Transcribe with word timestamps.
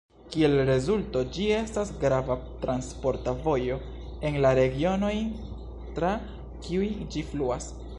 Kiel 0.35 0.53
rezulto, 0.69 1.21
ĝi 1.35 1.45
estas 1.57 1.91
grava 2.05 2.39
transporta 2.65 3.35
vojo 3.45 3.79
en 4.31 4.43
la 4.47 4.57
regionoj 4.65 5.15
tra 5.99 6.15
kiuj 6.67 6.93
ĝi 7.17 7.29
fluas. 7.33 7.75